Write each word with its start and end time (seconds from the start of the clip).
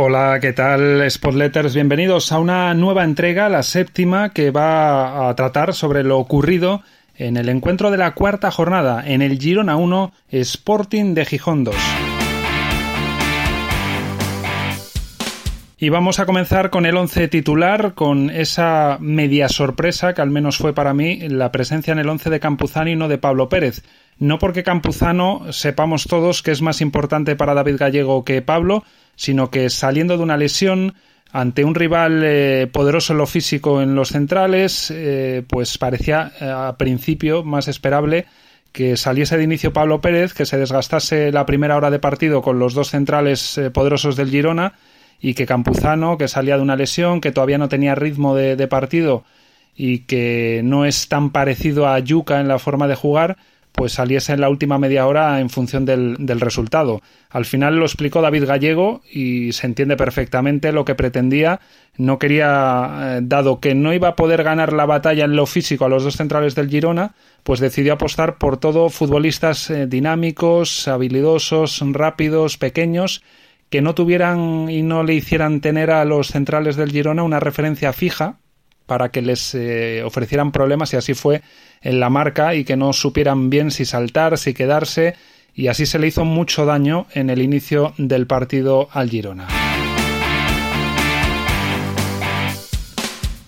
Hola, 0.00 0.38
¿qué 0.40 0.52
tal, 0.52 1.10
Spotletters? 1.10 1.74
Bienvenidos 1.74 2.30
a 2.30 2.38
una 2.38 2.72
nueva 2.72 3.02
entrega, 3.02 3.48
la 3.48 3.64
séptima, 3.64 4.28
que 4.28 4.52
va 4.52 5.28
a 5.28 5.34
tratar 5.34 5.74
sobre 5.74 6.04
lo 6.04 6.18
ocurrido 6.18 6.82
en 7.16 7.36
el 7.36 7.48
encuentro 7.48 7.90
de 7.90 7.96
la 7.96 8.14
cuarta 8.14 8.52
jornada 8.52 9.02
en 9.04 9.22
el 9.22 9.40
Girona 9.40 9.74
1 9.74 10.12
Sporting 10.30 11.14
de 11.14 11.24
Gijón 11.24 11.64
2. 11.64 11.74
Y 15.80 15.88
vamos 15.88 16.20
a 16.20 16.26
comenzar 16.26 16.70
con 16.70 16.86
el 16.86 16.96
once 16.96 17.26
titular, 17.26 17.94
con 17.94 18.30
esa 18.30 18.98
media 19.00 19.48
sorpresa 19.48 20.14
que 20.14 20.22
al 20.22 20.30
menos 20.30 20.58
fue 20.58 20.74
para 20.74 20.94
mí 20.94 21.28
la 21.28 21.50
presencia 21.50 21.90
en 21.90 21.98
el 21.98 22.08
once 22.08 22.30
de 22.30 22.38
Campuzano 22.38 22.90
y 22.90 22.94
no 22.94 23.08
de 23.08 23.18
Pablo 23.18 23.48
Pérez. 23.48 23.82
No 24.18 24.38
porque 24.38 24.62
Campuzano 24.62 25.52
sepamos 25.52 26.04
todos 26.04 26.42
que 26.42 26.52
es 26.52 26.62
más 26.62 26.80
importante 26.80 27.34
para 27.34 27.54
David 27.54 27.76
Gallego 27.78 28.24
que 28.24 28.42
Pablo, 28.42 28.84
sino 29.18 29.50
que 29.50 29.68
saliendo 29.68 30.16
de 30.16 30.22
una 30.22 30.36
lesión 30.36 30.94
ante 31.32 31.64
un 31.64 31.74
rival 31.74 32.22
eh, 32.24 32.68
poderoso 32.72 33.12
en 33.12 33.18
lo 33.18 33.26
físico 33.26 33.82
en 33.82 33.96
los 33.96 34.10
centrales, 34.10 34.92
eh, 34.92 35.42
pues 35.48 35.76
parecía 35.76 36.32
eh, 36.40 36.48
a 36.48 36.76
principio 36.78 37.42
más 37.42 37.66
esperable 37.66 38.26
que 38.70 38.96
saliese 38.96 39.36
de 39.36 39.42
inicio 39.42 39.72
Pablo 39.72 40.00
Pérez, 40.00 40.34
que 40.34 40.46
se 40.46 40.56
desgastase 40.56 41.32
la 41.32 41.46
primera 41.46 41.76
hora 41.76 41.90
de 41.90 41.98
partido 41.98 42.42
con 42.42 42.60
los 42.60 42.74
dos 42.74 42.90
centrales 42.90 43.60
poderosos 43.74 44.14
del 44.14 44.30
Girona 44.30 44.74
y 45.20 45.34
que 45.34 45.46
Campuzano, 45.46 46.16
que 46.16 46.28
salía 46.28 46.56
de 46.56 46.62
una 46.62 46.76
lesión, 46.76 47.20
que 47.20 47.32
todavía 47.32 47.58
no 47.58 47.68
tenía 47.68 47.96
ritmo 47.96 48.36
de, 48.36 48.54
de 48.54 48.68
partido 48.68 49.24
y 49.74 50.00
que 50.00 50.60
no 50.62 50.84
es 50.84 51.08
tan 51.08 51.30
parecido 51.30 51.88
a 51.88 51.98
Yuca 51.98 52.40
en 52.40 52.46
la 52.46 52.60
forma 52.60 52.86
de 52.86 52.94
jugar, 52.94 53.36
pues 53.78 53.92
saliese 53.92 54.32
en 54.32 54.40
la 54.40 54.48
última 54.48 54.76
media 54.76 55.06
hora 55.06 55.38
en 55.38 55.50
función 55.50 55.84
del, 55.84 56.16
del, 56.18 56.40
resultado. 56.40 57.00
Al 57.30 57.44
final 57.44 57.76
lo 57.76 57.84
explicó 57.84 58.20
David 58.20 58.44
Gallego 58.44 59.02
y 59.08 59.52
se 59.52 59.68
entiende 59.68 59.96
perfectamente 59.96 60.72
lo 60.72 60.84
que 60.84 60.96
pretendía. 60.96 61.60
No 61.96 62.18
quería, 62.18 63.18
eh, 63.18 63.20
dado 63.22 63.60
que 63.60 63.76
no 63.76 63.94
iba 63.94 64.08
a 64.08 64.16
poder 64.16 64.42
ganar 64.42 64.72
la 64.72 64.84
batalla 64.84 65.26
en 65.26 65.36
lo 65.36 65.46
físico 65.46 65.84
a 65.84 65.88
los 65.88 66.02
dos 66.02 66.16
centrales 66.16 66.56
del 66.56 66.68
Girona, 66.68 67.14
pues 67.44 67.60
decidió 67.60 67.92
apostar 67.92 68.36
por 68.38 68.56
todo 68.56 68.90
futbolistas 68.90 69.70
eh, 69.70 69.86
dinámicos, 69.86 70.88
habilidosos, 70.88 71.80
rápidos, 71.92 72.58
pequeños, 72.58 73.22
que 73.70 73.80
no 73.80 73.94
tuvieran 73.94 74.68
y 74.68 74.82
no 74.82 75.04
le 75.04 75.14
hicieran 75.14 75.60
tener 75.60 75.92
a 75.92 76.04
los 76.04 76.28
centrales 76.28 76.74
del 76.74 76.90
Girona 76.90 77.22
una 77.22 77.38
referencia 77.38 77.92
fija 77.92 78.38
para 78.86 79.10
que 79.10 79.22
les 79.22 79.54
eh, 79.54 80.02
ofrecieran 80.02 80.50
problemas 80.50 80.92
y 80.94 80.96
así 80.96 81.14
fue 81.14 81.42
en 81.82 82.00
la 82.00 82.10
marca 82.10 82.54
y 82.54 82.64
que 82.64 82.76
no 82.76 82.92
supieran 82.92 83.50
bien 83.50 83.70
si 83.70 83.84
saltar, 83.84 84.38
si 84.38 84.54
quedarse 84.54 85.14
y 85.54 85.66
así 85.66 85.86
se 85.86 85.98
le 85.98 86.06
hizo 86.06 86.24
mucho 86.24 86.64
daño 86.64 87.06
en 87.14 87.30
el 87.30 87.42
inicio 87.42 87.92
del 87.98 88.26
partido 88.28 88.88
al 88.92 89.10
Girona. 89.10 89.48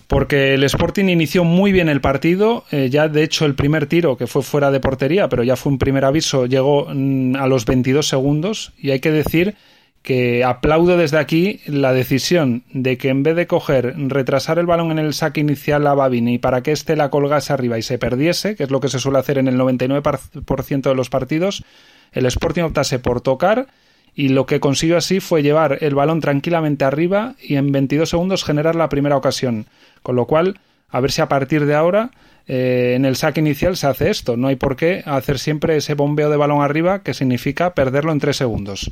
Porque 0.07 0.55
el 0.55 0.63
Sporting 0.65 1.05
inició 1.05 1.45
muy 1.45 1.71
bien 1.71 1.87
el 1.87 2.01
partido, 2.01 2.65
eh, 2.69 2.89
ya 2.89 3.07
de 3.07 3.23
hecho 3.23 3.45
el 3.45 3.55
primer 3.55 3.85
tiro, 3.85 4.17
que 4.17 4.27
fue 4.27 4.41
fuera 4.41 4.69
de 4.69 4.81
portería, 4.81 5.29
pero 5.29 5.41
ya 5.41 5.55
fue 5.55 5.71
un 5.71 5.77
primer 5.77 6.03
aviso, 6.03 6.47
llegó 6.47 6.87
mm, 6.93 7.37
a 7.37 7.47
los 7.47 7.63
22 7.63 8.05
segundos 8.05 8.73
y 8.77 8.91
hay 8.91 8.99
que 8.99 9.11
decir 9.11 9.55
que 10.01 10.43
aplaudo 10.43 10.97
desde 10.97 11.19
aquí 11.19 11.59
la 11.65 11.93
decisión 11.93 12.63
de 12.73 12.97
que 12.97 13.09
en 13.09 13.23
vez 13.23 13.35
de 13.35 13.47
coger, 13.47 13.93
retrasar 14.09 14.57
el 14.57 14.65
balón 14.65 14.91
en 14.91 14.99
el 14.99 15.13
saque 15.13 15.41
inicial 15.41 15.85
a 15.85 15.93
Babini 15.93 16.39
para 16.39 16.63
que 16.63 16.71
éste 16.71 16.95
la 16.95 17.09
colgase 17.09 17.53
arriba 17.53 17.77
y 17.77 17.83
se 17.83 17.99
perdiese, 17.99 18.55
que 18.55 18.63
es 18.63 18.71
lo 18.71 18.79
que 18.79 18.89
se 18.89 18.99
suele 18.99 19.19
hacer 19.19 19.37
en 19.37 19.47
el 19.47 19.59
99% 19.59 20.81
de 20.81 20.95
los 20.95 21.09
partidos, 21.09 21.63
el 22.11 22.25
Sporting 22.25 22.63
optase 22.63 22.99
por 22.99 23.21
tocar 23.21 23.67
y 24.15 24.29
lo 24.29 24.45
que 24.45 24.59
consiguió 24.59 24.97
así 24.97 25.19
fue 25.19 25.43
llevar 25.43 25.77
el 25.81 25.95
balón 25.95 26.19
tranquilamente 26.19 26.83
arriba 26.83 27.35
y 27.41 27.55
en 27.55 27.71
22 27.71 28.09
segundos 28.09 28.43
generar 28.43 28.75
la 28.75 28.89
primera 28.89 29.15
ocasión. 29.15 29.67
Con 30.01 30.15
lo 30.15 30.25
cual, 30.25 30.59
a 30.89 30.99
ver 30.99 31.11
si 31.11 31.21
a 31.21 31.29
partir 31.29 31.65
de 31.65 31.75
ahora 31.75 32.11
eh, 32.47 32.93
en 32.95 33.05
el 33.05 33.15
saque 33.15 33.39
inicial 33.39 33.77
se 33.77 33.87
hace 33.87 34.09
esto. 34.09 34.35
No 34.35 34.47
hay 34.47 34.57
por 34.57 34.75
qué 34.75 35.03
hacer 35.05 35.39
siempre 35.39 35.77
ese 35.77 35.93
bombeo 35.93 36.29
de 36.29 36.37
balón 36.37 36.61
arriba 36.61 37.03
que 37.03 37.13
significa 37.13 37.73
perderlo 37.73 38.11
en 38.11 38.19
3 38.19 38.35
segundos. 38.35 38.91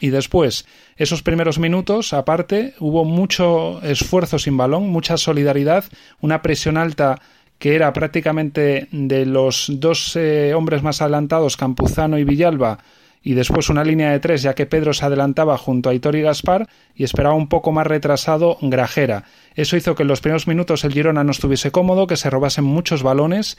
Y 0.00 0.10
después, 0.10 0.66
esos 0.96 1.22
primeros 1.22 1.58
minutos, 1.58 2.12
aparte, 2.12 2.74
hubo 2.78 3.04
mucho 3.04 3.82
esfuerzo 3.82 4.38
sin 4.38 4.56
balón, 4.56 4.88
mucha 4.88 5.16
solidaridad, 5.16 5.84
una 6.20 6.42
presión 6.42 6.76
alta 6.76 7.20
que 7.58 7.74
era 7.74 7.92
prácticamente 7.92 8.86
de 8.92 9.26
los 9.26 9.66
dos 9.68 10.14
eh, 10.14 10.54
hombres 10.54 10.82
más 10.82 11.02
adelantados, 11.02 11.56
Campuzano 11.56 12.18
y 12.18 12.24
Villalba, 12.24 12.78
y 13.20 13.34
después 13.34 13.68
una 13.68 13.82
línea 13.82 14.12
de 14.12 14.20
tres, 14.20 14.42
ya 14.42 14.54
que 14.54 14.66
Pedro 14.66 14.94
se 14.94 15.04
adelantaba 15.04 15.58
junto 15.58 15.90
a 15.90 15.94
Hitor 15.94 16.14
y 16.14 16.22
Gaspar 16.22 16.68
y 16.94 17.02
esperaba 17.02 17.34
un 17.34 17.48
poco 17.48 17.72
más 17.72 17.86
retrasado 17.86 18.58
Grajera. 18.62 19.24
Eso 19.56 19.76
hizo 19.76 19.96
que 19.96 20.04
en 20.04 20.08
los 20.08 20.20
primeros 20.20 20.46
minutos 20.46 20.84
el 20.84 20.92
Girona 20.92 21.24
no 21.24 21.32
estuviese 21.32 21.72
cómodo, 21.72 22.06
que 22.06 22.16
se 22.16 22.30
robasen 22.30 22.64
muchos 22.64 23.02
balones 23.02 23.58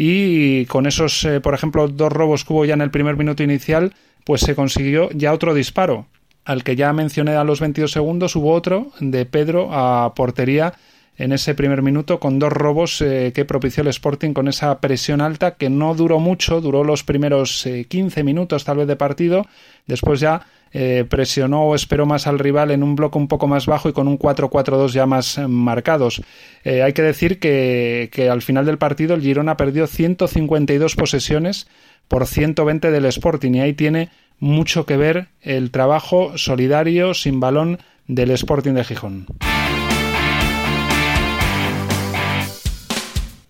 y 0.00 0.64
con 0.66 0.86
esos, 0.86 1.24
eh, 1.24 1.40
por 1.40 1.54
ejemplo, 1.54 1.88
dos 1.88 2.12
robos 2.12 2.44
que 2.44 2.52
hubo 2.52 2.64
ya 2.64 2.74
en 2.74 2.82
el 2.82 2.92
primer 2.92 3.16
minuto 3.16 3.42
inicial, 3.42 3.92
pues 4.24 4.42
se 4.42 4.54
consiguió 4.54 5.10
ya 5.10 5.32
otro 5.32 5.54
disparo. 5.54 6.06
Al 6.44 6.62
que 6.62 6.76
ya 6.76 6.92
mencioné 6.92 7.32
a 7.32 7.42
los 7.42 7.58
22 7.58 7.90
segundos 7.90 8.36
hubo 8.36 8.52
otro 8.52 8.92
de 9.00 9.26
Pedro 9.26 9.70
a 9.72 10.14
portería 10.14 10.74
en 11.16 11.32
ese 11.32 11.56
primer 11.56 11.82
minuto 11.82 12.20
con 12.20 12.38
dos 12.38 12.52
robos 12.52 13.00
eh, 13.00 13.32
que 13.34 13.44
propició 13.44 13.82
el 13.82 13.88
Sporting 13.88 14.32
con 14.34 14.46
esa 14.46 14.80
presión 14.80 15.20
alta 15.20 15.56
que 15.56 15.68
no 15.68 15.96
duró 15.96 16.20
mucho, 16.20 16.60
duró 16.60 16.84
los 16.84 17.02
primeros 17.02 17.66
15 17.88 18.20
eh, 18.20 18.22
minutos 18.22 18.64
tal 18.64 18.76
vez 18.76 18.86
de 18.86 18.94
partido, 18.94 19.46
después 19.88 20.20
ya 20.20 20.46
eh, 20.72 21.04
presionó 21.08 21.62
o 21.64 21.74
esperó 21.74 22.06
más 22.06 22.26
al 22.26 22.38
rival 22.38 22.70
en 22.70 22.82
un 22.82 22.96
bloque 22.96 23.18
un 23.18 23.28
poco 23.28 23.46
más 23.46 23.66
bajo 23.66 23.88
y 23.88 23.92
con 23.92 24.08
un 24.08 24.18
4-4-2 24.18 24.88
ya 24.88 25.06
más 25.06 25.38
marcados. 25.48 26.22
hay 26.64 26.92
que 26.92 27.02
decir 27.02 27.38
que, 27.38 28.10
que 28.12 28.28
al 28.28 28.42
final 28.42 28.66
del 28.66 28.78
partido 28.78 29.14
el 29.14 29.22
Girona 29.22 29.56
perdió 29.56 29.86
152 29.86 30.96
posesiones 30.96 31.68
por 32.08 32.26
120 32.26 32.90
del 32.90 33.04
Sporting 33.06 33.52
y 33.54 33.60
ahí 33.60 33.72
tiene 33.74 34.10
mucho 34.40 34.86
que 34.86 34.96
ver 34.96 35.28
el 35.42 35.70
trabajo 35.70 36.36
solidario 36.36 37.14
sin 37.14 37.40
balón 37.40 37.78
del 38.06 38.30
Sporting 38.30 38.72
de 38.72 38.84
Gijón. 38.84 39.26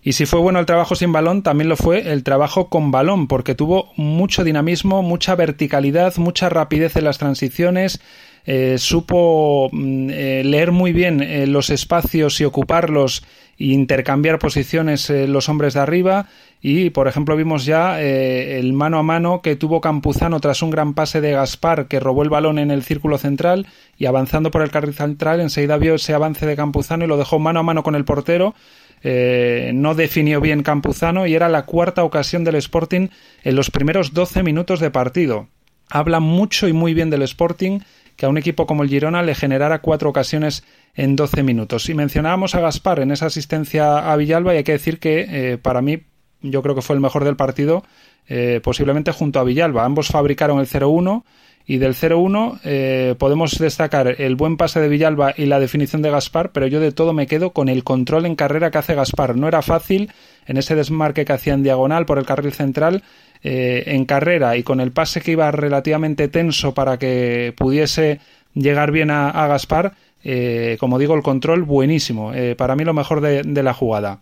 Y 0.01 0.13
si 0.13 0.25
fue 0.25 0.39
bueno 0.39 0.59
el 0.59 0.65
trabajo 0.65 0.95
sin 0.95 1.11
balón, 1.11 1.43
también 1.43 1.67
lo 1.67 1.75
fue 1.75 2.11
el 2.11 2.23
trabajo 2.23 2.69
con 2.69 2.89
balón, 2.89 3.27
porque 3.27 3.53
tuvo 3.53 3.91
mucho 3.97 4.43
dinamismo, 4.43 5.03
mucha 5.03 5.35
verticalidad, 5.35 6.15
mucha 6.17 6.47
rapidez 6.47 6.95
en 6.95 7.03
las 7.03 7.17
transiciones, 7.17 7.99
eh, 8.45 8.77
supo 8.77 9.69
mm, 9.71 10.09
eh, 10.09 10.43
leer 10.45 10.71
muy 10.71 10.93
bien 10.93 11.21
eh, 11.21 11.45
los 11.45 11.69
espacios 11.69 12.39
y 12.39 12.45
ocuparlos 12.45 13.23
e 13.59 13.65
intercambiar 13.65 14.39
posiciones 14.39 15.09
los 15.09 15.49
hombres 15.49 15.73
de 15.73 15.81
arriba. 15.81 16.27
Y 16.61 16.89
por 16.89 17.07
ejemplo 17.07 17.35
vimos 17.35 17.65
ya 17.65 18.01
el 18.01 18.73
mano 18.73 18.99
a 18.99 19.03
mano 19.03 19.41
que 19.41 19.55
tuvo 19.55 19.79
Campuzano 19.79 20.39
tras 20.39 20.61
un 20.61 20.71
gran 20.71 20.93
pase 20.93 21.21
de 21.21 21.31
Gaspar 21.31 21.87
que 21.87 21.99
robó 22.01 22.23
el 22.23 22.29
balón 22.29 22.57
en 22.57 22.69
el 22.69 22.83
círculo 22.83 23.17
central 23.17 23.67
y 23.97 24.07
avanzando 24.07 24.51
por 24.51 24.61
el 24.61 24.71
carril 24.71 24.93
central 24.93 25.39
enseguida 25.39 25.77
vio 25.77 25.95
ese 25.95 26.13
avance 26.13 26.45
de 26.45 26.57
Campuzano 26.57 27.05
y 27.05 27.07
lo 27.07 27.17
dejó 27.17 27.39
mano 27.39 27.61
a 27.61 27.63
mano 27.63 27.83
con 27.83 27.95
el 27.95 28.03
portero 28.03 28.55
no 29.03 29.95
definió 29.95 30.41
bien 30.41 30.63
Campuzano 30.63 31.25
y 31.25 31.35
era 31.35 31.49
la 31.49 31.65
cuarta 31.65 32.03
ocasión 32.03 32.43
del 32.43 32.55
Sporting 32.55 33.07
en 33.43 33.55
los 33.55 33.71
primeros 33.71 34.13
12 34.13 34.43
minutos 34.43 34.79
de 34.79 34.91
partido. 34.91 35.47
Habla 35.89 36.19
mucho 36.19 36.67
y 36.67 36.73
muy 36.73 36.93
bien 36.93 37.09
del 37.09 37.21
Sporting 37.23 37.79
que 38.19 38.25
a 38.25 38.29
un 38.29 38.37
equipo 38.37 38.67
como 38.67 38.83
el 38.83 38.89
Girona 38.89 39.23
le 39.23 39.33
generara 39.33 39.79
cuatro 39.79 40.09
ocasiones 40.09 40.65
en 40.93 41.15
12 41.15 41.41
minutos. 41.41 41.87
Y 41.87 41.93
mencionábamos 41.93 42.53
a 42.53 42.59
Gaspar 42.59 42.99
en 42.99 43.11
esa 43.11 43.27
asistencia 43.27 44.11
a 44.11 44.15
Villalba 44.17 44.53
y 44.53 44.57
hay 44.57 44.63
que 44.65 44.73
decir 44.73 44.99
que 44.99 45.25
eh, 45.29 45.57
para 45.57 45.81
mí 45.81 46.03
yo 46.41 46.61
creo 46.61 46.75
que 46.75 46.81
fue 46.81 46.95
el 46.95 47.01
mejor 47.01 47.23
del 47.23 47.37
partido, 47.37 47.85
eh, 48.27 48.59
posiblemente 48.61 49.13
junto 49.13 49.39
a 49.39 49.45
Villalba. 49.45 49.85
Ambos 49.85 50.09
fabricaron 50.09 50.59
el 50.59 50.67
0-1 50.67 51.23
y 51.69 51.77
del 51.77 51.93
0-1 51.93 52.61
eh, 52.63 53.13
podemos 53.19 53.59
destacar 53.59 54.15
el 54.19 54.35
buen 54.35 54.57
pase 54.57 54.79
de 54.79 54.89
Villalba 54.89 55.35
y 55.37 55.45
la 55.45 55.59
definición 55.59 56.01
de 56.01 56.09
Gaspar, 56.09 56.51
pero 56.51 56.65
yo 56.65 56.79
de 56.79 56.91
todo 56.91 57.13
me 57.13 57.27
quedo 57.27 57.51
con 57.51 57.69
el 57.69 57.83
control 57.83 58.25
en 58.25 58.35
carrera 58.35 58.71
que 58.71 58.79
hace 58.79 58.95
Gaspar. 58.95 59.35
No 59.35 59.47
era 59.47 59.61
fácil 59.61 60.11
en 60.47 60.57
ese 60.57 60.73
desmarque 60.73 61.25
que 61.25 61.33
hacía 61.33 61.53
en 61.53 61.61
diagonal 61.61 62.07
por 62.07 62.17
el 62.17 62.25
carril 62.25 62.53
central 62.53 63.03
eh, 63.43 63.83
en 63.85 64.05
carrera 64.05 64.57
y 64.57 64.63
con 64.63 64.79
el 64.79 64.91
pase 64.91 65.21
que 65.21 65.33
iba 65.33 65.51
relativamente 65.51 66.27
tenso 66.27 66.73
para 66.73 66.97
que 66.97 67.53
pudiese 67.55 68.19
llegar 68.55 68.91
bien 68.91 69.11
a, 69.11 69.45
Gaspar, 69.45 69.93
eh, 70.23 70.75
como 70.79 70.97
digo, 70.97 71.13
el 71.13 71.21
control 71.21 71.65
buenísimo. 71.65 72.33
Eh, 72.33 72.55
para 72.55 72.75
mí 72.75 72.83
lo 72.83 72.95
mejor 72.95 73.21
de, 73.21 73.43
la 73.43 73.75
jugada. 73.75 74.21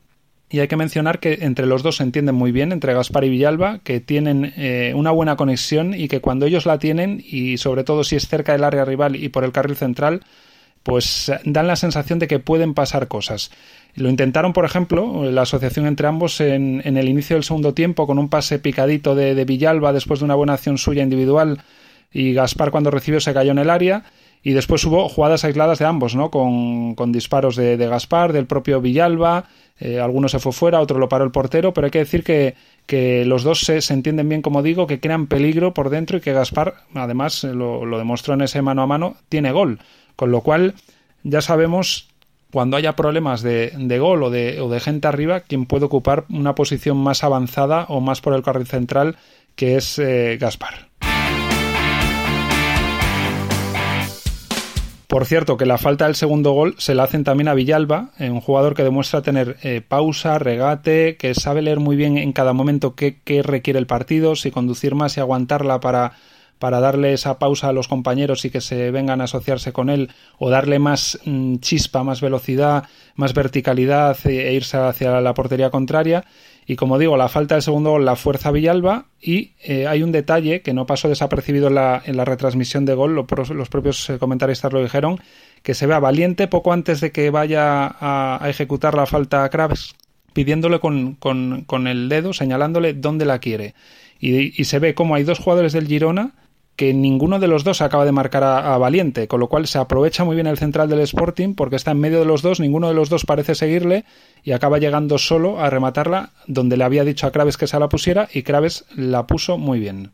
Y 0.50 0.60
hay 0.60 0.68
que 0.68 0.78
mencionar 0.78 1.20
que 1.20 1.40
entre 1.42 1.66
los 1.66 1.84
dos 1.84 1.98
se 1.98 2.04
entienden 2.04 2.36
muy 2.36 2.52
bien, 2.52 2.72
entre 2.72 2.94
Gaspar 2.94 3.26
y 3.26 3.30
Villalba, 3.30 3.80
que 3.80 4.00
tienen 4.00 4.54
una 4.96 5.12
buena 5.12 5.36
conexión 5.36 5.94
y 5.94 6.08
que 6.08 6.22
cuando 6.22 6.46
ellos 6.46 6.66
la 6.66 6.80
tienen, 6.80 7.22
y 7.26 7.58
sobre 7.58 7.84
todo 7.84 8.06
si 8.06 8.16
es 8.16 8.30
cerca 8.30 8.54
del 8.54 8.64
área 8.64 8.86
rival 8.86 9.18
y 9.18 9.28
por 9.28 9.44
el 9.44 9.52
carril 9.52 9.76
central, 9.76 10.22
pues 10.88 11.30
dan 11.44 11.68
la 11.68 11.76
sensación 11.76 12.18
de 12.18 12.28
que 12.28 12.40
pueden 12.40 12.74
pasar 12.74 13.10
cosas. 13.10 13.52
Lo 13.96 14.10
intentaron, 14.10 14.54
por 14.54 14.64
ejemplo, 14.64 15.30
la 15.30 15.42
asociación 15.42 15.86
entre 15.86 16.08
ambos 16.08 16.40
en, 16.40 16.82
el 16.86 17.10
inicio 17.10 17.36
del 17.36 17.44
segundo 17.44 17.74
tiempo 17.74 18.08
con 18.08 18.18
un 18.18 18.30
pase 18.30 18.58
picadito 18.58 19.14
de, 19.14 19.44
Villalba 19.44 19.92
después 19.92 20.20
de 20.22 20.26
una 20.26 20.36
buena 20.36 20.54
acción 20.54 20.78
suya 20.78 21.04
individual 21.04 21.60
y 22.14 22.32
Gaspar 22.32 22.72
cuando 22.72 22.90
recibió 22.90 23.20
se 23.20 23.34
cayó 23.34 23.52
en 23.52 23.58
el 23.58 23.70
área 23.70 24.06
Y 24.48 24.54
después 24.54 24.86
hubo 24.86 25.10
jugadas 25.10 25.44
aisladas 25.44 25.78
de 25.78 25.84
ambos, 25.84 26.16
¿no? 26.16 26.32
Con, 26.32 26.96
con 26.96 27.12
disparos 27.12 27.58
de, 27.58 27.76
de, 27.76 27.88
Gaspar, 27.88 28.32
del 28.32 28.46
propio 28.46 28.80
Villalba. 28.80 29.50
Eh, 29.78 30.00
alguno 30.00 30.30
se 30.30 30.40
fue 30.40 30.54
fuera, 30.54 30.80
otro 30.80 31.00
lo 31.00 31.10
paró 31.10 31.26
el 31.26 31.32
portero, 31.32 31.74
pero 31.74 31.84
hay 31.84 31.92
que 31.92 32.00
decir 32.00 32.24
que, 32.24 32.56
que 32.86 33.26
los 33.26 33.44
dos 33.44 33.60
se, 33.60 33.82
entienden 33.94 34.30
bien, 34.30 34.42
como 34.42 34.64
digo, 34.64 34.88
que 34.88 35.02
crean 35.02 35.28
peligro 35.28 35.74
por 35.74 35.90
dentro 35.90 36.18
y 36.18 36.22
que 36.22 36.32
Gaspar, 36.32 36.76
además, 36.94 37.44
lo, 37.44 37.84
lo 37.84 37.98
demostró 37.98 38.36
en 38.36 38.42
ese 38.42 38.62
mano 38.62 38.84
a 38.84 38.88
mano, 38.88 39.18
tiene 39.28 39.52
gol. 39.52 39.80
Con 40.16 40.32
lo 40.32 40.40
cual, 40.40 40.76
ya 41.24 41.42
sabemos 41.42 42.08
cuando 42.50 42.78
haya 42.78 42.96
problemas 42.96 43.42
de, 43.42 43.74
de 43.76 44.00
gol 44.00 44.24
o 44.24 44.30
de, 44.30 44.62
o 44.62 44.70
de, 44.70 44.80
gente 44.80 45.10
arriba, 45.10 45.42
quien 45.42 45.66
puede 45.66 45.84
ocupar 45.84 46.24
una 46.30 46.56
posición 46.56 46.96
más 46.96 47.26
avanzada 47.26 47.84
o 47.90 48.00
más 48.00 48.22
por 48.22 48.34
el 48.34 48.44
carril 48.44 48.66
central, 48.66 49.18
que 49.58 49.76
es 49.76 50.00
eh, 50.00 50.38
Gaspar. 50.40 50.88
Por 55.18 55.26
cierto, 55.26 55.58
que 55.58 55.66
la 55.66 55.80
falta 55.80 56.06
del 56.06 56.14
segundo 56.14 56.52
gol 56.52 56.76
se 56.78 56.94
la 56.94 57.02
hacen 57.02 57.24
también 57.24 57.48
a 57.48 57.56
Villalba, 57.56 58.12
eh, 58.20 58.30
un 58.30 58.40
jugador 58.40 58.76
que 58.76 58.84
demuestra 58.84 59.24
tener 59.24 59.58
eh, 59.64 59.82
pausa, 59.82 60.38
regate, 60.38 61.18
que 61.18 61.34
sabe 61.34 61.64
leer 61.64 61.80
muy 61.80 61.96
bien 61.96 62.20
en 62.20 62.34
cada 62.34 62.54
momento 62.54 62.94
qué, 62.94 63.18
qué 63.24 63.42
requiere 63.42 63.80
el 63.80 63.88
partido, 63.88 64.36
si 64.36 64.52
conducir 64.52 64.94
más 64.94 65.18
y 65.18 65.20
aguantarla 65.20 65.80
para 65.80 66.14
para 66.60 66.80
darle 66.80 67.14
esa 67.14 67.40
pausa 67.40 67.70
a 67.70 67.74
los 67.74 67.88
compañeros 67.88 68.46
y 68.46 68.50
que 68.50 68.62
se 68.62 68.92
vengan 68.92 69.22
a 69.22 69.26
asociarse 69.26 69.74
con 69.74 69.90
él 69.90 70.10
o 70.38 70.50
darle 70.50 70.80
más 70.80 71.20
mmm, 71.26 71.58
chispa, 71.58 72.04
más 72.04 72.22
velocidad, 72.22 72.86
más 73.16 73.34
verticalidad 73.34 74.18
e, 74.26 74.50
e 74.50 74.54
irse 74.54 74.78
hacia 74.78 75.22
la 75.22 75.34
portería 75.34 75.70
contraria. 75.70 76.26
Y 76.70 76.76
como 76.76 77.00
digo, 77.00 77.16
la 77.16 77.30
falta 77.30 77.56
de 77.56 77.62
segundo 77.62 77.92
gol 77.92 78.04
la 78.04 78.18
fuerza 78.18 78.52
Villalba 78.52 79.06
y 79.22 79.54
eh, 79.64 79.88
hay 79.88 80.04
un 80.04 80.12
detalle 80.12 80.62
que 80.62 80.74
no 80.74 80.86
pasó 80.86 81.08
desapercibido 81.08 81.70
en 81.70 81.76
la, 81.76 82.02
en 82.06 82.18
la 82.18 82.26
retransmisión 82.26 82.84
de 82.86 82.94
gol, 82.94 83.16
los, 83.16 83.70
propios 83.70 84.10
eh, 84.10 84.20
comentaristas 84.20 84.74
lo 84.74 84.84
dijeron, 84.84 85.18
que 85.64 85.74
se 85.74 85.88
vea 85.88 86.00
valiente 86.00 86.48
poco 86.48 86.74
antes 86.74 87.00
de 87.00 87.14
que 87.14 87.30
vaya 87.30 87.96
a, 88.02 88.50
ejecutar 88.50 88.96
la 88.96 89.06
falta 89.06 89.46
a 89.46 89.50
Kraves, 89.50 89.96
pidiéndole 90.34 90.82
con, 90.82 91.16
con, 91.16 91.64
con, 91.66 91.88
el 91.88 92.10
dedo, 92.10 92.34
señalándole 92.34 92.94
dónde 92.94 93.24
la 93.24 93.40
quiere. 93.40 93.74
Y, 94.20 94.60
y 94.62 94.66
se 94.66 94.80
ve 94.80 94.94
como 94.94 95.16
hay 95.16 95.24
dos 95.24 95.40
jugadores 95.40 95.72
del 95.72 95.88
Girona 95.88 96.34
que 96.78 96.94
ninguno 96.94 97.40
de 97.40 97.48
los 97.48 97.66
dos 97.66 97.82
acaba 97.82 98.06
de 98.06 98.14
marcar 98.14 98.44
a, 98.44 98.74
a, 98.74 98.78
Valiente, 98.78 99.28
con 99.28 99.42
lo 99.42 99.50
cual 99.50 99.68
se 99.68 99.80
aprovecha 99.80 100.24
muy 100.24 100.36
bien 100.36 100.48
el 100.48 100.58
central 100.58 100.88
del 100.88 101.02
Sporting 101.02 101.56
porque 101.56 101.76
está 101.76 101.92
en 101.92 102.00
medio 102.00 102.20
de 102.20 102.26
los 102.26 102.42
dos, 102.42 102.60
ninguno 102.62 102.88
de 102.88 102.94
los 102.94 103.10
dos 103.10 103.26
parece 103.26 103.56
seguirle 103.56 104.06
y 104.44 104.52
acaba 104.52 104.78
llegando 104.78 105.18
solo 105.18 105.60
a 105.60 105.70
rematarla 105.70 106.30
donde 106.46 106.78
le 106.78 106.84
había 106.86 107.04
dicho 107.04 107.28
a 107.28 107.32
Kraves 107.32 107.58
que 107.58 107.68
se 107.68 107.80
la 107.80 107.90
pusiera 107.90 108.30
y 108.32 108.44
Kraves 108.44 108.86
la 108.96 109.28
puso 109.28 109.58
muy 109.58 109.80
bien. 109.80 110.12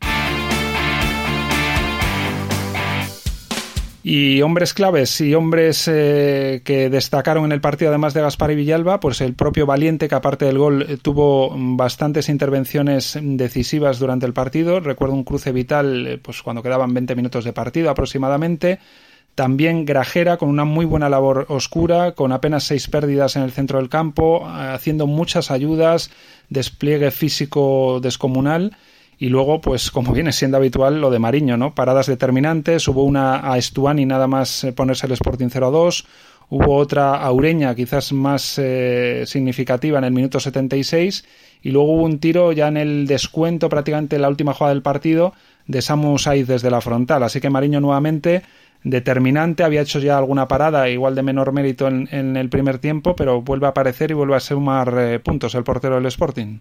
Y 4.05 4.41
hombres 4.41 4.73
claves 4.73 5.21
y 5.21 5.33
hombres 5.33 5.87
eh, 5.87 6.61
que 6.65 6.89
destacaron 6.89 7.45
en 7.45 7.53
el 7.53 7.61
partido, 7.61 7.89
además 7.89 8.13
de 8.13 8.19
Gaspar 8.19 8.51
y 8.51 8.55
Villalba, 8.55 8.99
pues 8.99 9.21
el 9.21 9.33
propio 9.33 9.65
Valiente, 9.65 10.09
que 10.09 10.15
aparte 10.15 10.43
del 10.43 10.57
gol 10.57 10.81
eh, 10.81 10.97
tuvo 11.01 11.55
bastantes 11.55 12.27
intervenciones 12.27 13.17
decisivas 13.21 13.99
durante 13.99 14.25
el 14.25 14.33
partido. 14.33 14.81
Recuerdo 14.81 15.15
un 15.15 15.23
cruce 15.23 15.53
vital 15.53 16.05
eh, 16.05 16.17
pues 16.17 16.41
cuando 16.41 16.61
quedaban 16.61 16.93
20 16.93 17.15
minutos 17.15 17.45
de 17.45 17.53
partido 17.53 17.89
aproximadamente. 17.89 18.79
También 19.35 19.85
Grajera 19.85 20.35
con 20.35 20.49
una 20.49 20.65
muy 20.65 20.85
buena 20.85 21.07
labor 21.07 21.45
oscura, 21.47 22.11
con 22.11 22.33
apenas 22.33 22.65
seis 22.65 22.89
pérdidas 22.89 23.37
en 23.37 23.43
el 23.43 23.53
centro 23.53 23.79
del 23.79 23.87
campo, 23.87 24.45
haciendo 24.45 25.07
muchas 25.07 25.49
ayudas, 25.49 26.11
despliegue 26.49 27.09
físico 27.09 27.99
descomunal 27.99 28.75
y 29.19 29.29
luego, 29.29 29.61
pues 29.61 29.91
como 29.91 30.13
viene 30.13 30.31
siendo 30.31 30.57
habitual, 30.57 30.99
lo 30.99 31.11
de 31.11 31.19
Mariño, 31.19 31.57
¿no? 31.57 31.73
Paradas 31.75 32.07
determinantes, 32.07 32.87
hubo 32.87 33.03
una 33.03 33.51
a 33.51 33.57
Estuani 33.57 34.05
nada 34.05 34.27
más 34.27 34.63
eh, 34.63 34.73
ponerse 34.73 35.05
el 35.05 35.13
Sporting 35.13 35.47
0-2, 35.47 36.05
hubo 36.49 36.75
otra 36.75 37.15
a 37.15 37.31
Ureña 37.31 37.73
quizás 37.75 38.11
más 38.11 38.55
eh, 38.57 39.23
significativa 39.25 39.97
en 39.97 40.03
el 40.03 40.11
minuto 40.11 40.39
76 40.39 41.25
y 41.61 41.71
luego 41.71 41.93
hubo 41.93 42.03
un 42.03 42.19
tiro 42.19 42.51
ya 42.51 42.67
en 42.67 42.77
el 42.77 43.07
descuento 43.07 43.69
prácticamente 43.69 44.17
en 44.17 44.23
la 44.23 44.29
última 44.29 44.53
jugada 44.53 44.73
del 44.73 44.83
partido 44.83 45.33
de 45.67 45.81
Samu 45.81 46.17
Saiz 46.17 46.47
desde 46.47 46.69
la 46.69 46.81
frontal, 46.81 47.23
así 47.23 47.39
que 47.39 47.49
Mariño 47.49 47.79
nuevamente 47.79 48.43
determinante, 48.83 49.63
había 49.63 49.81
hecho 49.81 49.99
ya 49.99 50.17
alguna 50.17 50.47
parada, 50.47 50.89
igual 50.89 51.15
de 51.15 51.23
menor 51.23 51.53
mérito 51.53 51.87
en, 51.87 52.09
en 52.11 52.35
el 52.35 52.49
primer 52.49 52.79
tiempo, 52.79 53.15
pero 53.15 53.41
vuelve 53.41 53.65
a 53.65 53.69
aparecer 53.69 54.11
y 54.11 54.13
vuelve 54.13 54.35
a 54.35 54.39
sumar 54.39 54.93
eh, 54.97 55.19
puntos 55.19 55.55
el 55.55 55.63
portero 55.63 55.95
del 55.95 56.05
Sporting. 56.07 56.57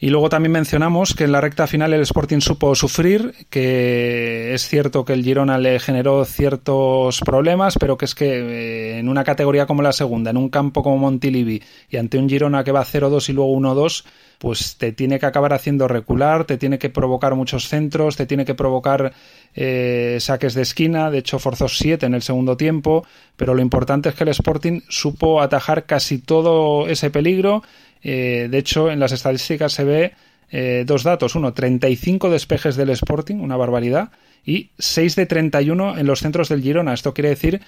Y 0.00 0.10
luego 0.10 0.28
también 0.28 0.52
mencionamos 0.52 1.12
que 1.12 1.24
en 1.24 1.32
la 1.32 1.40
recta 1.40 1.66
final 1.66 1.92
el 1.92 2.02
Sporting 2.02 2.38
supo 2.38 2.74
sufrir, 2.76 3.34
que 3.50 4.54
es 4.54 4.68
cierto 4.68 5.04
que 5.04 5.12
el 5.12 5.24
Girona 5.24 5.58
le 5.58 5.80
generó 5.80 6.24
ciertos 6.24 7.20
problemas, 7.20 7.74
pero 7.80 7.98
que 7.98 8.04
es 8.04 8.14
que 8.14 8.26
eh, 8.26 8.98
en 8.98 9.08
una 9.08 9.24
categoría 9.24 9.66
como 9.66 9.82
la 9.82 9.92
segunda, 9.92 10.30
en 10.30 10.36
un 10.36 10.50
campo 10.50 10.84
como 10.84 10.98
Montilivi 10.98 11.60
y 11.90 11.96
ante 11.96 12.16
un 12.16 12.28
Girona 12.28 12.62
que 12.62 12.70
va 12.70 12.84
0-2 12.84 13.28
y 13.28 13.32
luego 13.32 13.52
1-2, 13.56 14.04
pues 14.38 14.76
te 14.76 14.92
tiene 14.92 15.18
que 15.18 15.26
acabar 15.26 15.52
haciendo 15.52 15.88
recular, 15.88 16.44
te 16.44 16.58
tiene 16.58 16.78
que 16.78 16.90
provocar 16.90 17.34
muchos 17.34 17.68
centros, 17.68 18.16
te 18.16 18.24
tiene 18.24 18.44
que 18.44 18.54
provocar 18.54 19.12
eh, 19.54 20.18
saques 20.20 20.54
de 20.54 20.62
esquina, 20.62 21.10
de 21.10 21.18
hecho 21.18 21.40
forzó 21.40 21.66
7 21.66 22.06
en 22.06 22.14
el 22.14 22.22
segundo 22.22 22.56
tiempo, 22.56 23.04
pero 23.36 23.52
lo 23.52 23.62
importante 23.62 24.10
es 24.10 24.14
que 24.14 24.22
el 24.22 24.30
Sporting 24.30 24.82
supo 24.88 25.42
atajar 25.42 25.86
casi 25.86 26.18
todo 26.18 26.86
ese 26.86 27.10
peligro 27.10 27.64
eh, 28.02 28.48
de 28.50 28.58
hecho, 28.58 28.90
en 28.90 29.00
las 29.00 29.12
estadísticas 29.12 29.72
se 29.72 29.84
ve 29.84 30.12
eh, 30.50 30.84
dos 30.86 31.02
datos. 31.02 31.34
Uno, 31.34 31.52
35 31.52 32.30
despejes 32.30 32.76
del 32.76 32.90
Sporting, 32.90 33.36
una 33.36 33.56
barbaridad, 33.56 34.10
y 34.44 34.70
6 34.78 35.16
de 35.16 35.26
31 35.26 35.98
en 35.98 36.06
los 36.06 36.20
centros 36.20 36.48
del 36.48 36.62
Girona. 36.62 36.94
Esto 36.94 37.14
quiere 37.14 37.30
decir 37.30 37.60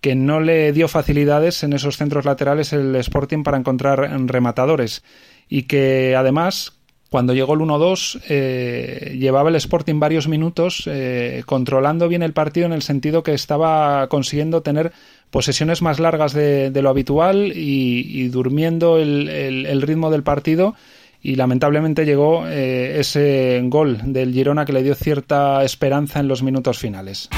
que 0.00 0.14
no 0.14 0.40
le 0.40 0.72
dio 0.72 0.86
facilidades 0.86 1.62
en 1.64 1.72
esos 1.72 1.96
centros 1.96 2.24
laterales 2.24 2.72
el 2.72 2.94
Sporting 2.96 3.42
para 3.42 3.58
encontrar 3.58 3.98
rematadores 4.28 5.02
y 5.48 5.62
que 5.62 6.14
además 6.16 6.77
cuando 7.10 7.32
llegó 7.32 7.54
el 7.54 7.60
1-2 7.60 8.20
eh, 8.28 9.16
llevaba 9.18 9.48
el 9.48 9.56
Sporting 9.56 9.98
varios 9.98 10.28
minutos 10.28 10.82
eh, 10.86 11.42
controlando 11.46 12.08
bien 12.08 12.22
el 12.22 12.32
partido 12.32 12.66
en 12.66 12.72
el 12.72 12.82
sentido 12.82 13.22
que 13.22 13.32
estaba 13.32 14.08
consiguiendo 14.08 14.62
tener 14.62 14.92
posesiones 15.30 15.80
más 15.82 16.00
largas 16.00 16.32
de, 16.32 16.70
lo 16.74 16.90
habitual 16.90 17.52
y, 17.54 18.28
durmiendo 18.28 18.98
el, 18.98 19.82
ritmo 19.82 20.10
del 20.10 20.22
partido 20.22 20.74
y 21.22 21.36
lamentablemente 21.36 22.04
llegó 22.04 22.46
eh, 22.46 23.00
ese 23.00 23.60
gol 23.64 24.00
del 24.04 24.32
Girona 24.32 24.64
que 24.64 24.72
le 24.72 24.82
dio 24.82 24.94
cierta 24.94 25.64
esperanza 25.64 26.20
en 26.20 26.28
los 26.28 26.42
minutos 26.42 26.78
finales. 26.78 27.28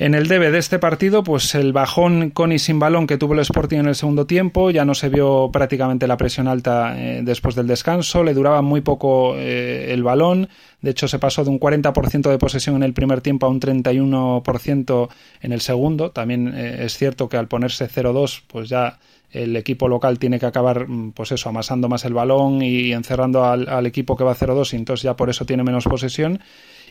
En 0.00 0.14
el 0.14 0.28
debe 0.28 0.50
de 0.50 0.56
este 0.56 0.78
partido, 0.78 1.22
pues 1.22 1.54
el 1.54 1.74
bajón 1.74 2.30
con 2.30 2.52
y 2.52 2.58
sin 2.58 2.78
balón 2.78 3.06
que 3.06 3.18
tuvo 3.18 3.34
el 3.34 3.40
Sporting 3.40 3.80
en 3.80 3.86
el 3.86 3.94
segundo 3.94 4.26
tiempo, 4.26 4.70
ya 4.70 4.86
no 4.86 4.94
se 4.94 5.10
vio 5.10 5.50
prácticamente 5.52 6.06
la 6.06 6.16
presión 6.16 6.48
alta 6.48 6.98
eh, 6.98 7.20
después 7.22 7.54
del 7.54 7.66
descanso, 7.66 8.24
le 8.24 8.32
duraba 8.32 8.62
muy 8.62 8.80
poco 8.80 9.34
eh, 9.36 9.92
el 9.92 10.02
balón, 10.02 10.48
de 10.80 10.92
hecho 10.92 11.06
se 11.06 11.18
pasó 11.18 11.44
de 11.44 11.50
un 11.50 11.60
40% 11.60 12.30
de 12.30 12.38
posesión 12.38 12.76
en 12.76 12.82
el 12.82 12.94
primer 12.94 13.20
tiempo 13.20 13.44
a 13.44 13.50
un 13.50 13.60
31% 13.60 15.08
en 15.42 15.52
el 15.52 15.60
segundo, 15.60 16.12
también 16.12 16.54
eh, 16.56 16.86
es 16.86 16.96
cierto 16.96 17.28
que 17.28 17.36
al 17.36 17.48
ponerse 17.48 17.86
0-2, 17.86 18.44
pues 18.46 18.70
ya 18.70 18.98
el 19.32 19.56
equipo 19.56 19.88
local 19.88 20.18
tiene 20.18 20.38
que 20.38 20.46
acabar, 20.46 20.88
mm, 20.88 21.12
pues 21.12 21.32
eso, 21.32 21.48
amasando 21.48 21.88
más 21.88 22.04
el 22.04 22.14
balón 22.14 22.62
y 22.62 22.92
encerrando 22.92 23.44
al, 23.44 23.86
equipo 23.86 24.16
que 24.16 24.24
va 24.24 24.34
0-2 24.34 24.72
y 24.72 24.76
entonces 24.76 25.04
ya 25.04 25.16
por 25.16 25.30
eso 25.30 25.44
tiene 25.44 25.62
menos 25.62 25.84
posesión 25.84 26.40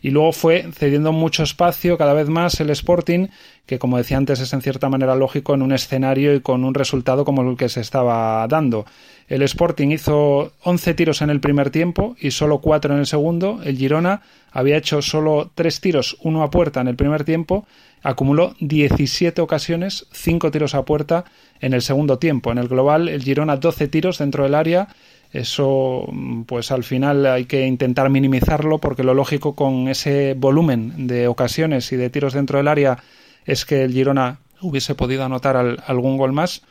y 0.02 0.12
luego 0.12 0.32
fue 0.32 0.66
cediendo 0.74 1.12
mucho 1.12 1.44
espacio 1.44 1.98
cada 1.98 2.14
vez 2.14 2.30
más 2.30 2.60
el 2.60 2.70
Sporting, 2.70 3.28
que 3.66 3.80
como 3.80 3.98
decía 3.98 4.18
antes 4.18 4.40
es 4.40 4.54
en 4.54 4.62
cierta 4.62 4.90
manera 4.90 5.16
lógico 5.16 5.54
en 5.54 5.62
un 5.62 5.74
escenario 5.74 6.34
y 6.34 6.42
con 6.42 6.64
un 6.64 6.74
resultado 6.74 7.26
como 7.26 7.42
el 7.42 7.58
que 7.58 7.70
se 7.70 7.82
estaba 7.82 8.48
dando. 8.48 8.86
El 9.28 9.42
Sporting 9.44 9.90
hizo 9.90 10.54
11 10.64 10.94
tiros 10.94 11.22
en 11.22 11.30
el 11.30 11.40
primer 11.40 11.70
tiempo 11.70 12.16
y 12.20 12.32
solo 12.32 12.60
4 12.60 12.94
en 12.94 13.00
el 13.00 13.06
segundo. 13.06 13.60
El 13.64 13.78
Girona 13.78 14.22
había 14.52 14.78
hecho 14.78 15.02
solo 15.02 15.52
3 15.56 15.82
tiros, 15.82 16.18
uno 16.22 16.44
a 16.44 16.50
puerta 16.50 16.82
en 16.82 16.88
el 16.88 16.96
primer 16.96 17.24
tiempo. 17.24 17.66
Acumuló 18.02 18.56
17 18.60 19.42
ocasiones, 19.42 20.08
5 20.12 20.52
tiros 20.52 20.74
a 20.76 20.86
puerta 20.86 21.26
en 21.60 21.74
el 21.74 21.82
segundo 21.82 22.18
tiempo. 22.18 22.52
En 22.52 22.58
el 22.58 22.68
global, 22.68 23.10
el 23.10 23.24
Girona 23.24 23.58
12 23.58 23.88
tiros 23.88 24.18
dentro 24.20 24.44
del 24.44 24.56
área 24.56 24.88
eso, 25.32 26.12
pues 26.48 26.72
al 26.72 26.84
final 26.84 27.26
hay 27.28 27.46
que 27.46 27.68
intentar 27.68 28.10
minimizarlo 28.10 28.80
porque 28.80 29.04
lo 29.04 29.14
lógico 29.14 29.56
con 29.56 29.88
ese 29.88 30.34
volumen 30.34 31.08
de 31.08 31.28
ocasiones 31.28 31.92
y 31.92 31.98
de 31.98 32.10
tiros 32.10 32.34
dentro 32.34 32.58
del 32.58 32.68
área 32.68 32.98
es 33.46 33.66
que 33.66 33.84
el 33.84 33.94
Girona 33.94 34.40
hubiese 34.62 34.96
podido 34.96 35.24
anotar 35.24 35.56
al, 35.56 35.84
algún 35.86 36.18
gol 36.18 36.34
más. 36.34 36.64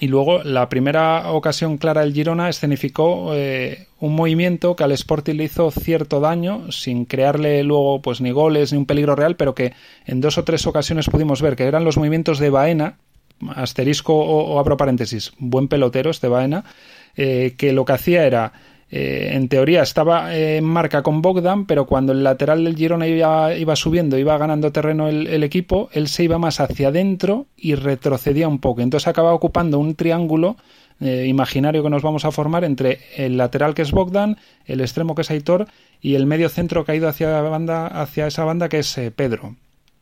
Y 0.00 0.08
luego 0.08 0.42
la 0.42 0.70
primera 0.70 1.30
ocasión 1.30 1.76
clara 1.76 2.00
del 2.00 2.14
Girona 2.14 2.48
escenificó 2.48 3.34
eh, 3.34 3.86
un 4.00 4.14
movimiento 4.14 4.74
que 4.74 4.82
al 4.82 4.92
Sporting 4.92 5.34
le 5.34 5.44
hizo 5.44 5.70
cierto 5.70 6.20
daño 6.20 6.72
sin 6.72 7.04
crearle 7.04 7.62
luego 7.64 8.00
pues 8.00 8.22
ni 8.22 8.30
goles 8.30 8.72
ni 8.72 8.78
un 8.78 8.86
peligro 8.86 9.14
real, 9.14 9.36
pero 9.36 9.54
que 9.54 9.74
en 10.06 10.22
dos 10.22 10.38
o 10.38 10.44
tres 10.44 10.66
ocasiones 10.66 11.10
pudimos 11.10 11.42
ver 11.42 11.54
que 11.54 11.64
eran 11.64 11.84
los 11.84 11.98
movimientos 11.98 12.38
de 12.38 12.48
Baena, 12.48 12.96
asterisco 13.54 14.14
o, 14.14 14.58
abro 14.58 14.78
paréntesis, 14.78 15.32
buen 15.38 15.68
pelotero 15.68 16.10
este 16.10 16.28
Baena, 16.28 16.64
eh, 17.14 17.54
que 17.58 17.74
lo 17.74 17.84
que 17.84 17.92
hacía 17.92 18.24
era 18.24 18.54
eh, 18.92 19.30
en 19.34 19.48
teoría 19.48 19.82
estaba 19.82 20.34
en 20.34 20.64
marca 20.64 21.02
con 21.02 21.22
Bogdan, 21.22 21.66
pero 21.66 21.86
cuando 21.86 22.12
el 22.12 22.24
lateral 22.24 22.64
del 22.64 22.76
Girona 22.76 23.06
iba, 23.06 23.76
subiendo, 23.76 24.18
iba 24.18 24.36
ganando 24.36 24.72
terreno 24.72 25.08
el, 25.08 25.44
equipo, 25.44 25.88
él 25.92 26.08
se 26.08 26.24
iba 26.24 26.38
más 26.38 26.58
hacia 26.58 26.88
adentro 26.88 27.46
y 27.56 27.76
retrocedía 27.76 28.48
un 28.48 28.58
poco. 28.58 28.80
Entonces 28.80 29.06
acaba 29.06 29.32
ocupando 29.32 29.78
un 29.78 29.94
triángulo 29.94 30.56
eh, 31.00 31.26
imaginario 31.28 31.84
que 31.84 31.90
nos 31.90 32.02
vamos 32.02 32.24
a 32.24 32.32
formar 32.32 32.64
entre 32.64 32.98
el 33.16 33.36
lateral 33.36 33.74
que 33.74 33.82
es 33.82 33.92
Bogdan, 33.92 34.38
el 34.66 34.80
extremo 34.80 35.14
que 35.14 35.22
es 35.22 35.30
Aitor 35.30 35.68
y 36.00 36.16
el 36.16 36.26
medio 36.26 36.48
centro 36.48 36.84
que 36.84 36.92
ha 36.92 36.96
ido 36.96 37.08
hacia, 37.08 37.40
banda, 37.42 37.86
hacia 37.86 38.26
esa 38.26 38.44
banda 38.44 38.68
que 38.68 38.80
es 38.80 38.98
eh, 38.98 39.12
Pedro. 39.12 39.54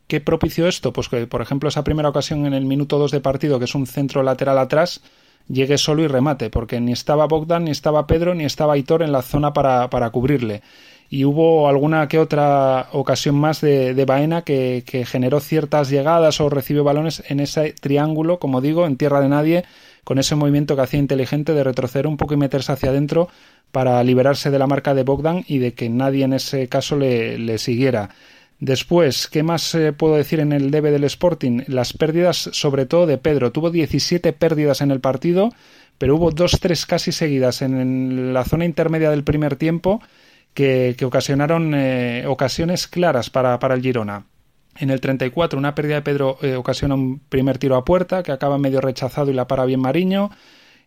¿Qué 0.07 0.19
propició 0.19 0.67
esto? 0.67 0.91
Pues 0.91 1.07
que, 1.07 1.27
por 1.27 1.43
ejemplo, 1.43 1.69
esa 1.69 1.83
primera 1.83 2.09
ocasión 2.09 2.47
en 2.47 2.55
el 2.55 2.65
minuto 2.65 2.97
2 2.97 3.11
de 3.11 3.21
partido, 3.21 3.59
que 3.59 3.65
es 3.65 3.75
un 3.75 3.85
centro 3.85 4.23
lateral 4.23 4.57
atrás, 4.57 5.03
llegue 5.47 5.77
solo 5.77 6.03
y 6.03 6.07
remate, 6.07 6.49
porque 6.49 6.79
ni 6.79 6.91
estaba 6.91 7.27
Bogdan, 7.27 7.65
ni 7.65 7.71
estaba 7.71 8.07
Pedro, 8.07 8.35
ni 8.35 8.45
estaba 8.45 8.73
Aitor 8.73 9.03
en 9.03 9.11
la 9.11 9.21
zona 9.21 9.53
para, 9.53 9.89
para 9.89 10.09
cubrirle. 10.09 10.61
Y 11.09 11.25
hubo 11.25 11.67
alguna 11.67 12.07
que 12.07 12.19
otra 12.19 12.89
ocasión 12.91 13.35
más 13.35 13.61
de, 13.61 13.95
de 13.95 14.05
Baena 14.05 14.43
que, 14.43 14.83
que, 14.85 15.05
generó 15.05 15.39
ciertas 15.39 15.89
llegadas 15.89 16.39
o 16.39 16.49
recibió 16.49 16.83
balones 16.83 17.23
en 17.29 17.39
ese 17.39 17.73
triángulo, 17.73 18.37
como 18.37 18.61
digo, 18.61 18.85
en 18.85 18.95
tierra 18.95 19.19
de 19.19 19.29
nadie, 19.29 19.65
con 20.03 20.19
ese 20.19 20.35
movimiento 20.35 20.75
que 20.75 20.83
hacía 20.83 20.99
inteligente 20.99 21.53
de 21.53 21.63
retroceder 21.63 22.05
un 22.05 22.17
poco 22.17 22.35
y 22.35 22.37
meterse 22.37 22.71
hacia 22.71 22.91
adentro 22.91 23.27
para 23.71 24.03
liberarse 24.03 24.51
de 24.51 24.59
la 24.59 24.67
marca 24.67 24.93
de 24.93 25.03
Bogdan 25.03 25.43
y 25.47 25.57
de 25.57 25.73
que 25.73 25.89
nadie 25.89 26.25
en 26.25 26.33
ese 26.33 26.67
caso 26.67 26.95
le, 26.95 27.39
le 27.39 27.57
siguiera. 27.57 28.09
Después, 28.59 29.27
¿qué 29.27 29.41
más 29.41 29.73
eh, 29.73 29.93
puedo 29.93 30.15
decir 30.15 30.41
en 30.41 30.51
el 30.51 30.69
debe 30.69 30.91
del 30.91 31.05
Sporting? 31.05 31.61
Las 31.67 31.93
pérdidas, 31.93 32.49
sobre 32.51 32.85
todo 32.85 33.07
de 33.07 33.17
Pedro. 33.17 33.53
Tuvo 33.53 33.71
17 33.71 34.33
pérdidas 34.33 34.81
en 34.81 34.91
el 34.91 34.99
partido, 34.99 35.53
pero 35.97 36.17
hubo 36.17 36.31
dos, 36.31 36.59
tres 36.59 36.85
casi 36.85 37.13
seguidas 37.13 37.61
en 37.61 38.33
la 38.33 38.43
zona 38.43 38.65
intermedia 38.65 39.11
del 39.11 39.23
primer 39.23 39.55
tiempo 39.55 40.01
que, 40.53 40.95
ocasionaron 41.05 41.73
eh, 41.73 42.25
ocasiones 42.27 42.89
claras 42.89 43.29
para, 43.29 43.57
el 43.73 43.81
Girona. 43.81 44.25
En 44.77 44.89
el 44.89 44.99
34, 44.99 45.57
una 45.57 45.73
pérdida 45.73 45.95
de 45.95 46.01
Pedro 46.01 46.37
eh, 46.41 46.55
ocasiona 46.55 46.95
un 46.95 47.19
primer 47.19 47.59
tiro 47.59 47.77
a 47.77 47.85
puerta 47.85 48.23
que 48.23 48.33
acaba 48.33 48.57
medio 48.57 48.81
rechazado 48.81 49.31
y 49.31 49.33
la 49.33 49.47
para 49.47 49.65
bien 49.65 49.79
Mariño. 49.79 50.31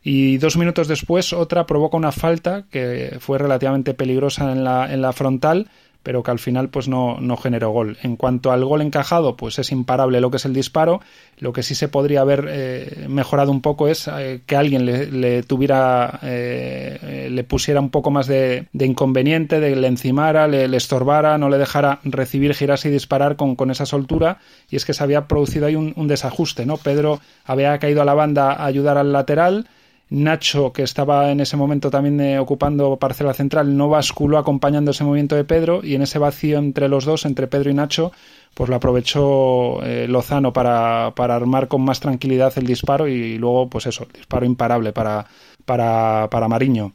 Y 0.02 0.36
dos 0.38 0.58
minutos 0.58 0.88
después, 0.88 1.32
otra 1.32 1.64
provoca 1.64 1.96
una 1.96 2.12
falta 2.12 2.66
que 2.70 3.16
fue 3.20 3.38
relativamente 3.38 3.94
peligrosa 3.94 4.52
en 4.52 4.64
la, 4.64 4.92
en 4.92 5.00
la 5.00 5.12
frontal 5.12 5.68
pero 6.02 6.22
que 6.22 6.30
al 6.30 6.38
final 6.38 6.68
pues 6.68 6.88
no, 6.88 7.18
no 7.20 7.36
generó 7.36 7.70
gol. 7.70 7.98
En 8.02 8.16
cuanto 8.16 8.52
al 8.52 8.64
gol 8.64 8.82
encajado, 8.82 9.36
pues 9.36 9.58
es 9.58 9.72
imparable 9.72 10.20
lo 10.20 10.30
que 10.30 10.36
es 10.36 10.44
el 10.44 10.52
disparo. 10.52 11.00
Lo 11.38 11.52
que 11.52 11.62
sí 11.62 11.74
se 11.74 11.88
podría 11.88 12.20
haber 12.20 12.46
eh, 12.48 13.06
mejorado 13.08 13.50
un 13.50 13.62
poco 13.62 13.88
es 13.88 14.08
eh, 14.08 14.42
que 14.46 14.56
alguien 14.56 14.84
le, 14.84 15.42
tuviera, 15.42 16.20
eh, 16.22 17.28
le 17.30 17.44
pusiera 17.44 17.80
un 17.80 17.90
poco 17.90 18.10
más 18.10 18.26
de, 18.26 18.66
inconveniente, 18.72 19.60
de 19.60 19.76
le 19.76 19.86
encimara, 19.86 20.48
le, 20.48 20.76
estorbara, 20.76 21.38
no 21.38 21.48
le 21.48 21.58
dejara 21.58 22.00
recibir, 22.04 22.54
girarse 22.54 22.88
y 22.88 22.92
disparar 22.92 23.36
con, 23.36 23.56
con 23.56 23.70
esa 23.70 23.86
soltura. 23.86 24.38
Y 24.70 24.76
es 24.76 24.84
que 24.84 24.94
se 24.94 25.02
había 25.02 25.28
producido 25.28 25.66
ahí 25.66 25.76
un, 25.76 25.92
un 25.96 26.08
desajuste, 26.08 26.66
¿no? 26.66 26.76
Pedro 26.76 27.20
había 27.44 27.78
caído 27.78 28.02
a 28.02 28.04
la 28.04 28.14
banda 28.14 28.52
a 28.52 28.66
ayudar 28.66 28.98
al 28.98 29.12
lateral 29.12 29.66
Nacho, 30.12 30.74
que 30.74 30.82
estaba 30.82 31.30
en 31.30 31.40
ese 31.40 31.56
momento 31.56 31.90
también 31.90 32.20
eh, 32.20 32.38
ocupando 32.38 32.98
parcela 32.98 33.32
central, 33.32 33.74
no 33.78 33.88
basculó 33.88 34.36
acompañando 34.36 34.90
ese 34.90 35.04
movimiento 35.04 35.36
de 35.36 35.44
Pedro 35.44 35.80
y 35.82 35.94
en 35.94 36.02
ese 36.02 36.18
vacío 36.18 36.58
entre 36.58 36.88
los 36.88 37.06
dos, 37.06 37.24
entre 37.24 37.46
Pedro 37.46 37.70
y 37.70 37.74
Nacho, 37.74 38.12
pues 38.52 38.68
lo 38.68 38.76
aprovechó 38.76 39.82
eh, 39.82 40.06
Lozano 40.08 40.52
para, 40.52 41.06
armar 41.06 41.66
con 41.68 41.80
más 41.80 42.00
tranquilidad 42.00 42.52
el 42.56 42.66
disparo 42.66 43.08
y 43.08 43.38
luego, 43.38 43.70
pues 43.70 43.86
eso, 43.86 44.04
el 44.04 44.12
disparo 44.12 44.44
imparable 44.44 44.92
para, 44.92 45.26
para, 45.64 46.28
para 46.30 46.46
Mariño. 46.46 46.92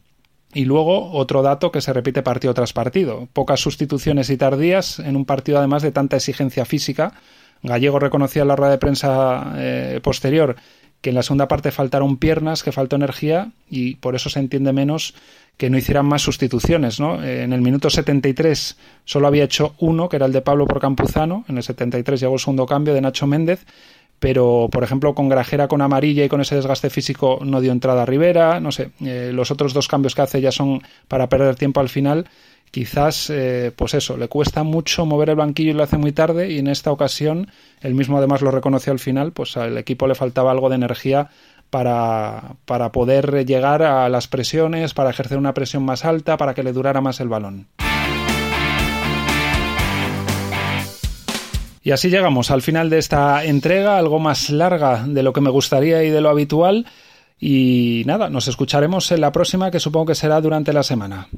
Y 0.54 0.66
luego 0.66 1.12
otro 1.12 1.42
dato 1.42 1.72
que 1.72 1.82
se 1.82 1.94
repite 1.94 2.22
partido 2.22 2.54
tras 2.54 2.72
partido. 2.72 3.28
Pocas 3.34 3.60
sustituciones 3.60 4.30
y 4.30 4.38
tardías 4.38 5.00
en 5.00 5.16
un 5.16 5.26
partido 5.26 5.58
además 5.58 5.82
de 5.82 5.92
tanta 5.92 6.18
exigencia 6.18 6.66
física. 6.66 7.14
Gallego 7.64 7.98
reconocía 7.98 8.44
en 8.44 8.48
la 8.50 8.56
rueda 8.56 8.72
de 8.72 8.78
prensa 8.78 9.54
eh, 9.58 10.00
posterior 10.04 10.56
que 11.02 11.10
en 11.10 11.16
la 11.16 11.24
segunda 11.24 11.48
parte 11.48 11.72
faltaron 11.72 12.18
piernas, 12.18 12.64
que 12.64 12.72
faltó 12.72 12.96
energía 12.96 13.52
y 13.70 13.96
por 13.96 14.16
eso 14.16 14.30
se 14.30 14.40
entiende 14.40 14.74
menos 14.74 15.14
que 15.58 15.70
no 15.70 15.78
hicieran 15.78 16.06
más 16.06 16.22
sustituciones. 16.22 17.00
¿no? 17.00 17.24
En 17.24 17.54
el 17.54 17.62
minuto 17.62 17.90
73 17.90 18.78
solo 19.06 19.28
había 19.28 19.44
hecho 19.44 19.76
uno, 19.80 20.10
que 20.10 20.16
era 20.16 20.26
el 20.26 20.32
de 20.32 20.42
Pablo 20.42 20.66
por 20.68 20.80
Campuzano. 20.80 21.46
En 21.48 21.58
el 21.58 21.64
73 21.64 22.20
llegó 22.20 22.36
el 22.36 22.40
segundo 22.40 22.66
cambio 22.66 22.94
de 22.94 23.02
Nacho 23.02 23.28
Méndez. 23.28 23.66
Pero, 24.20 24.68
por 24.72 24.84
ejemplo, 24.84 25.14
con 25.14 25.30
Grajera 25.30 25.68
con 25.68 25.84
amarilla 25.84 26.26
y 26.26 26.30
con 26.30 26.42
ese 26.42 26.56
desgaste 26.56 26.90
físico 26.90 27.40
no 27.44 27.62
dio 27.62 27.72
entrada 27.72 28.02
a 28.02 28.06
Rivera. 28.06 28.60
No 28.60 28.72
sé, 28.72 28.90
eh, 29.02 29.30
los 29.32 29.52
otros 29.52 29.74
dos 29.74 29.88
cambios 29.88 30.16
que 30.16 30.24
hace 30.24 30.42
ya 30.42 30.52
son 30.52 30.82
para 31.08 31.30
perder 31.30 31.56
tiempo 31.56 31.82
al 31.82 31.90
final 31.90 32.28
quizás, 32.72 33.30
eh, 33.30 33.72
pues 33.76 33.94
eso, 33.94 34.18
le 34.18 34.28
cuesta 34.28 34.64
mucho 34.64 35.06
mover 35.06 35.30
el 35.30 35.36
banquillo 35.36 35.72
y 35.72 35.74
lo 35.74 35.84
hace 35.84 35.98
muy 35.98 36.12
tarde 36.12 36.52
y 36.52 36.60
en 36.60 36.68
esta 36.68 36.92
ocasión, 36.92 37.50
él 37.82 37.96
mismo 37.96 38.18
además 38.18 38.42
lo 38.42 38.52
reconoció 38.52 38.94
al 38.94 39.00
final, 39.00 39.32
pues 39.32 39.58
al 39.58 39.78
equipo 39.78 40.08
le 40.08 40.16
faltaba 40.16 40.52
algo 40.52 40.70
de 40.70 40.76
energía 40.76 41.30
para, 41.70 42.56
para 42.66 42.92
poder 42.92 43.46
llegar 43.46 43.84
a 43.84 44.08
las 44.10 44.28
presiones, 44.28 44.94
para 44.94 45.10
ejercer 45.10 45.38
una 45.38 45.54
presión 45.54 45.84
más 45.84 46.06
alta, 46.06 46.38
para 46.38 46.54
que 46.54 46.64
le 46.64 46.74
durara 46.74 47.02
más 47.02 47.20
el 47.20 47.30
balón. 47.30 47.68
Y 51.88 51.92
así 51.92 52.10
llegamos 52.10 52.52
al 52.52 52.62
final 52.62 52.90
de 52.90 52.98
esta 52.98 53.46
entrega, 53.46 53.98
algo 53.98 54.20
más 54.20 54.50
larga 54.50 55.06
de 55.08 55.24
lo 55.24 55.32
que 55.32 55.40
me 55.40 55.50
gustaría 55.50 56.04
y 56.04 56.10
de 56.10 56.20
lo 56.20 56.28
habitual. 56.28 56.86
Y 57.40 58.04
nada, 58.06 58.30
nos 58.30 58.50
escucharemos 58.50 59.10
en 59.14 59.22
la 59.22 59.32
próxima 59.32 59.72
que 59.72 59.80
supongo 59.80 60.08
que 60.08 60.16
será 60.16 60.42
durante 60.42 60.74
la 60.74 60.84
semana. 60.84 61.30